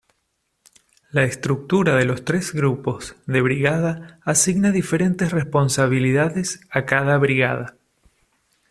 [1.11, 7.75] La estructura de los tres grupos de brigada asigna diferentes responsabilidades a cada brigada.